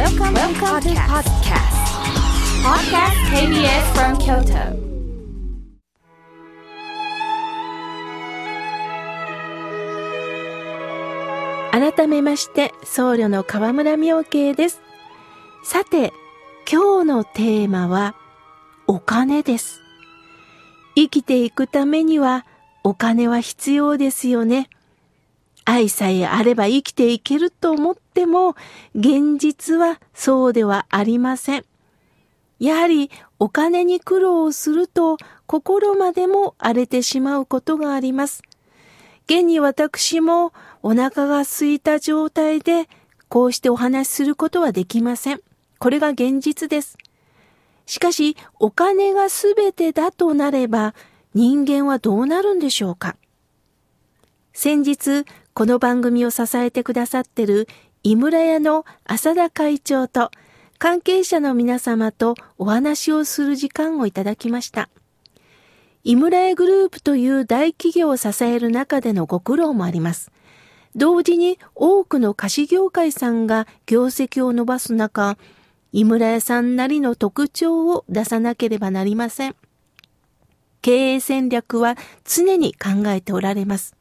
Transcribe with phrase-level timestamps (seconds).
[0.00, 1.76] Welcome, Welcome to podcast.
[2.64, 4.72] Podcast KBS from Kyoto.
[11.70, 14.80] 改めまして僧侶の河村明慶です
[15.62, 16.14] さて
[16.66, 18.14] 今日のテーマは
[18.86, 19.82] お金です
[20.94, 22.46] 生きていくためには
[22.84, 24.70] お金は必要ですよね
[25.66, 28.54] 愛さえあれば生きていけると思っても
[28.94, 31.64] 現実はそうではありません
[32.58, 38.42] やはりお金に苦労すると心までも荒れてしまうことがあります
[39.30, 42.88] 現に私もお腹が空いた状態で
[43.28, 45.40] こうしてお話しすることはできません。
[45.78, 46.98] これが現実です。
[47.86, 50.96] しかし、お金が全てだとなれば
[51.32, 53.16] 人間はどうなるんでしょうか
[54.52, 57.68] 先日、この番組を支えてくださってる
[58.02, 60.30] 井村屋の浅田会長と
[60.78, 64.88] 関係者の皆様とお話をする時間をいただきました。
[66.02, 70.30] 井村屋グループという大企業を支える中でのご苦労もあります。
[70.96, 75.36] 同時に多くの菓子業界さんが業績を伸ばす中、
[75.92, 79.56] 井村屋さんなりの特徴を出さなければなりません。
[80.80, 83.94] 経営戦略は常に考えておられます。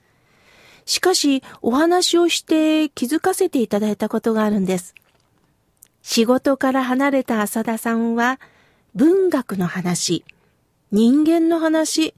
[0.90, 4.96] しかし、お話をして気づかせていただいたことがあるんです。
[6.02, 8.40] 仕事から離れた浅田さんは、
[8.96, 10.26] 文学の話、
[10.92, 12.16] 人間の話、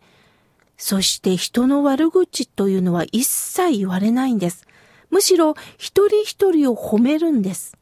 [0.78, 4.66] そして人の悪口というのは一切言われないんです。
[5.10, 7.78] むしろ一人一人を褒めるんです。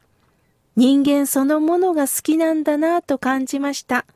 [0.76, 4.08] 人間そのものが好きなんだなぁと感じました。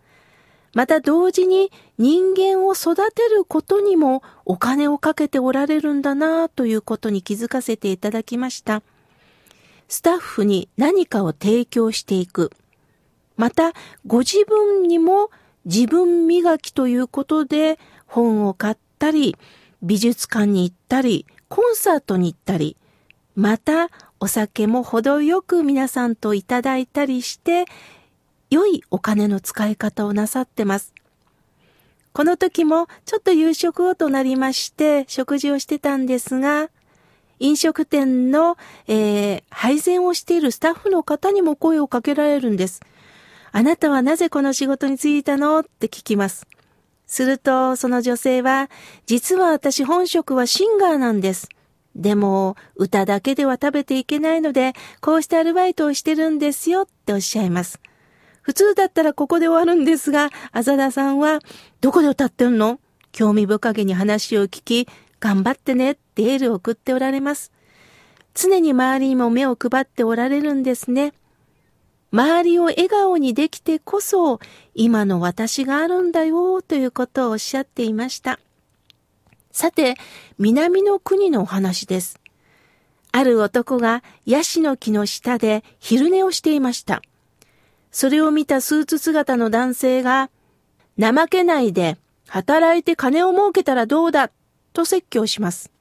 [0.73, 8.81] また同時に人間を育てることにもお金をかけておられるんだなということに気づかせていただきました。
[9.87, 12.51] スタッフに何かを提供していく。
[13.37, 13.73] また
[14.07, 15.29] ご自分にも
[15.65, 19.35] 自分磨きということで本を買ったり、
[19.83, 22.77] 美術館に行ったり、コンサートに行ったり、
[23.35, 23.89] また
[24.19, 27.65] お酒も程よく皆さんといただいたりして、
[28.53, 30.93] 良いお金の使い方をなさってます。
[32.13, 36.69] この時もちょっと夕食をとなりまして食事をしてたんですが、
[37.39, 38.55] 飲食店の、
[38.87, 42.81] えー、配膳をしているスタッフの方にも声をかけられるんです。
[43.51, 45.61] あなたはなぜこの仕事に就いたの？
[45.61, 46.45] って聞きます。
[47.07, 48.69] すると、その女性は、
[49.07, 51.49] 実は私本職はシンガーなんです。
[51.95, 57.79] でも、歌だけでは食べていけないので、こうしてアルバイトをしてるんですよっておっしゃいます。
[58.43, 61.39] 普通だったらここで終わるんですが、浅田さんは、
[61.81, 62.79] どこで歌ってんの？
[63.11, 64.87] 興味深げに話を聞き、
[65.19, 67.51] 頑張ってねってエールを送っておられます。
[68.33, 71.13] 常に周りにも目を配っておられるんですね。
[72.11, 74.39] 周りを笑顔にできてこそ
[74.75, 78.39] 今の私があるんだよということをおっしゃっていました。
[79.51, 79.93] さて、
[80.39, 82.19] 南の国のお話です。
[83.11, 87.03] ある男がヤシの木の下で昼寝をしていました。
[87.93, 90.31] それを見たスーツ姿の男性が、
[90.99, 94.31] 怠けないで働いて金を儲けたらどうだ
[94.73, 95.71] と説教します。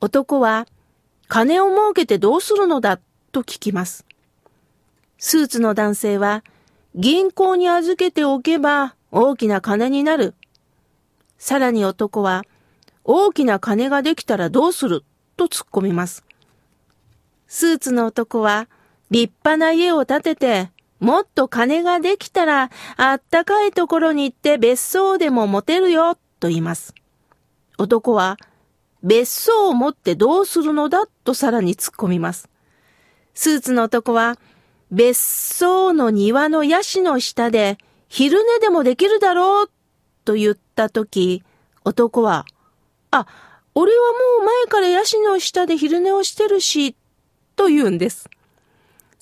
[0.00, 0.68] 男は、
[1.26, 3.00] 金を儲けてどうするのだ
[3.32, 4.06] と聞きます。
[5.18, 6.44] スーツの男性は、
[6.94, 10.34] 銀行に預けておけば大きな金になる。
[11.38, 12.44] さらに男は、
[13.02, 15.02] 大きな金ができたらどうする
[15.36, 16.24] と突っ込みます。
[17.48, 18.68] スーツの男は、
[19.10, 20.73] 立派な家を建てて、
[21.04, 26.94] もっと金ができたら、あったかいところに行って別荘でも持てるよ、と言います。
[27.76, 28.38] 男は、
[29.02, 32.48] 別荘を持ってどうするのだ、とさらに突っ込みます。
[33.34, 34.38] スーツの男は、
[34.90, 37.76] 別荘の庭のヤシの下で
[38.08, 39.70] 昼寝でもできるだろう
[40.24, 41.42] と言ったとき、
[41.84, 42.46] 男は、
[43.10, 43.26] あ、
[43.74, 46.96] 俺はもう前からヤシの下で昼寝をしてるし、
[47.56, 48.30] と言うんです。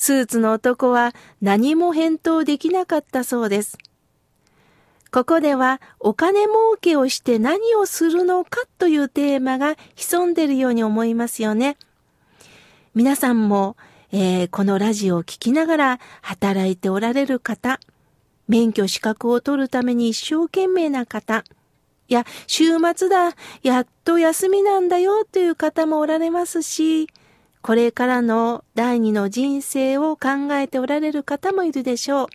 [0.05, 3.79] スーツの男は何も返答できなかったそうです。
[5.13, 11.77] ここではお金儲けをして何をするのかというテーマが潜んでいるように思いますよね。
[12.97, 13.77] 皆さんも
[14.11, 17.79] えー、このラジオを聴きながら働いておられる方、
[18.49, 21.45] 免許資格を取るために一生懸命な方、
[22.09, 22.65] いや、週
[22.97, 27.07] 末だ、やっと休みなんだよという方もおられますし、
[27.63, 32.27] これからの第二の人生を考えておられる方もいるでしょう。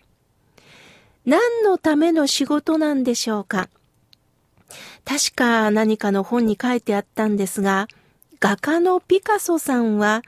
[1.26, 3.68] 何のための仕事なんでしょうか？
[5.04, 7.88] 確か何かの本に書いてあったんですが、
[8.40, 10.22] 画家のピカソさんは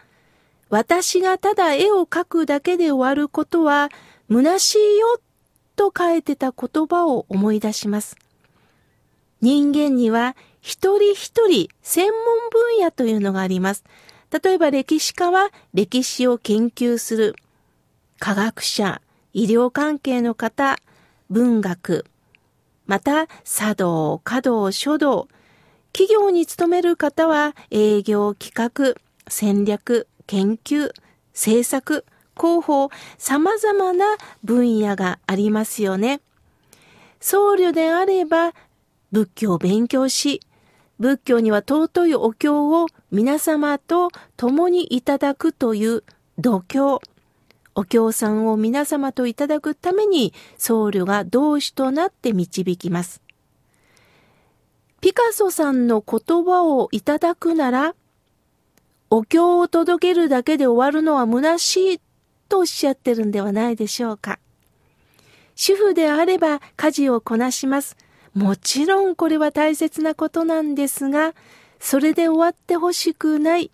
[0.68, 3.88] 私がただ絵を描くだけで終わることは
[4.30, 5.20] 虚しいよ
[5.76, 8.16] と書いてた言葉を思い出します。
[9.40, 12.20] 人間には一人一人専門
[12.50, 13.84] 分野というのがあります。
[14.30, 17.34] 例えば歴史家は歴史を研究する。
[18.18, 19.00] 科学者、
[19.32, 20.76] 医療関係の方、
[21.30, 22.04] 文学、
[22.86, 25.28] また茶道、華道、書道、
[25.92, 30.92] 企業に勤める方は営業、企画、戦略、研究、
[31.32, 32.04] 政策、
[32.36, 36.20] 広報、様々な分野がありますよね。
[37.20, 38.52] 僧侶であれば
[39.12, 40.40] 仏教を勉強し、
[41.00, 46.04] 仏教には尊いお経を皆様と共にいただくという
[46.38, 46.98] 度胸。
[47.74, 53.22] お経さんを皆様といただくために僧侶が同志となって導きます。
[55.00, 57.94] ピカソさんの言葉をいただくなら、
[59.08, 62.00] お経を届けるだけで終わるのは虚しい
[62.50, 64.38] とおっしゃってるんではないでしょうか。
[65.54, 67.96] 主婦であれば家事をこなします。
[68.34, 71.34] もちろんこれは大切なことなんですが、
[71.80, 73.70] それで終わってほしくない。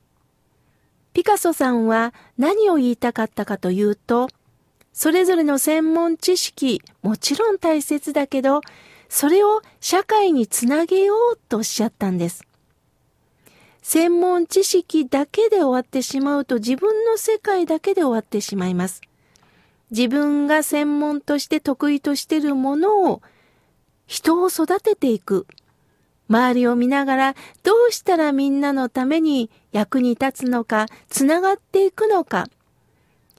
[1.12, 4.29] ピカソさんは何を言いたかったかというと、
[4.93, 8.62] それぞれの専門知識、もちろん大切だけど、
[9.08, 12.47] それを社会につなげようとおっしゃったんです。
[13.82, 19.00] 専門知識だけで終わってしまうと自分の世界だけで終わってしまいます。
[19.91, 23.23] 自分が専門として得意としているものを
[24.06, 25.47] 人を育てていく。
[26.29, 32.49] 周りを見ながらどうしたらみんなのために役に立つのか、つながっていくのか。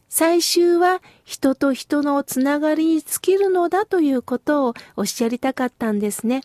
[0.10, 6.44] 最終は人と人のつながりに尽きるのだということをおっしゃりたかったんですね。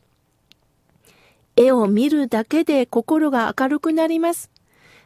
[1.54, 4.50] 絵を見るだけで心が明るくなります。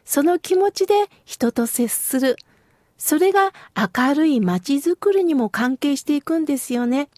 [0.05, 0.93] その気持ちで
[1.25, 2.37] 人と接する。
[2.97, 7.09] それが明るい街づくりにも関係していくんですよね。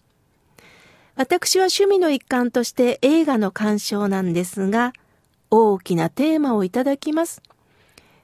[1.20, 4.94] 私は趣味の一環として映画の鑑賞なんですが、
[5.52, 7.42] 大きなテーマをいただきます。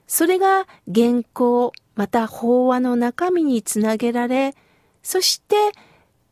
[0.06, 4.54] それが原稿、また法話の中身につなげられ、
[5.02, 5.56] そして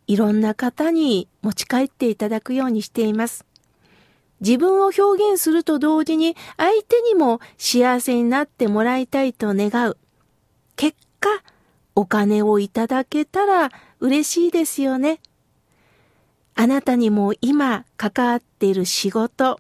[0.06, 3.44] いろんな方に持ち帰っていただくようにしています。
[4.40, 9.98] 自分を表現すると同時に相手にも幸せになってもらいたいと願う。
[10.76, 11.28] 結果、
[11.94, 13.70] お金をいただけたら
[14.00, 15.20] 嬉しいですよね。
[16.54, 19.58] あなたにも今関わっている仕事、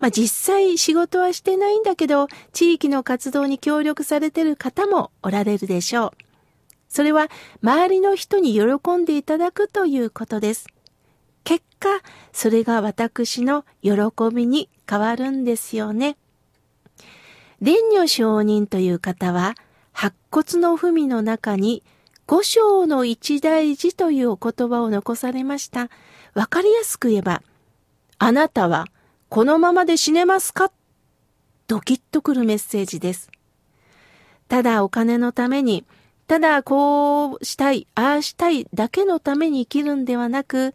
[0.00, 6.10] まあ、実際仕事はしてないんだけど、地域の活動に協力されている方もおられるでしょう。
[6.88, 7.28] それは
[7.62, 10.66] 周りの人に喜んでいただくということです。
[11.44, 11.88] 結果、
[12.32, 13.92] それが私の喜
[14.32, 16.16] びに変わるんですよね。
[17.60, 19.54] 蓮如上人という方は、
[19.92, 21.82] 白骨の文の中に
[22.32, 25.90] 五章の一大事というお言葉を残されました。
[26.32, 27.42] わかりやすく言えば、
[28.16, 28.86] あなたは
[29.28, 30.72] このままで死ねますか？
[31.68, 33.30] ドキッとくるメッセージです。
[34.48, 35.84] ただお金のために、
[36.26, 40.74] ただこうしたい、ああしたいだけのために生きるんではなく、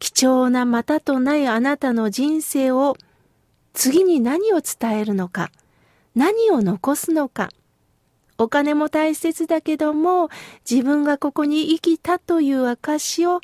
[0.00, 2.96] 貴重なまたとないあなたの人生を
[3.72, 5.52] 次に何を伝えるのか、
[6.16, 7.50] 何を残すのか、
[8.38, 10.28] お金も大切だけども、
[10.68, 13.40] 自分がここに生きたという証を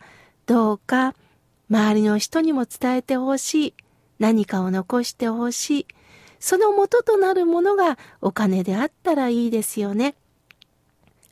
[0.47, 1.15] どうか
[1.71, 3.75] 周りの人にも伝えてほしい。
[4.19, 5.87] 何かを残してほしい。
[6.41, 10.15] その元となるものがお金であったらいいですよね。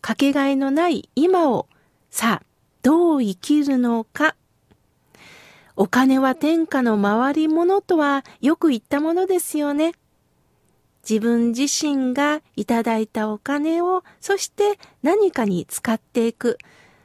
[0.01, 1.67] かけがえのない今を
[2.11, 2.47] さあ
[2.83, 4.37] どう生きるのか。
[5.75, 9.93] お金は天下の回り物とはよく言ったものですよね。
[11.09, 16.59] 自分自身がいただいたお金を、そして何かに使っていく。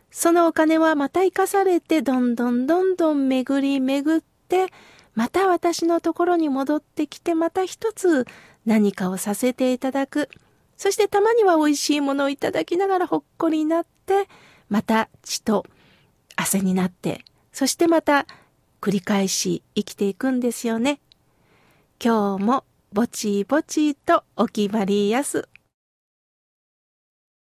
[0.09, 4.67] そのお金はまた生かされて、どんどんどんどん巡り巡って、
[5.13, 8.25] また私のところに戻ってきて、また一つ
[8.65, 10.29] 何かをさせていただく。
[10.77, 14.27] そしてたまには美味しいものをいただきながらほっこりになって、
[14.67, 15.63] また血と
[16.35, 18.25] 汗になって、そしてまた
[18.81, 20.99] 繰り返し生きていくんですよね。
[22.03, 25.47] 今日もぼちぼちとお決まりやす。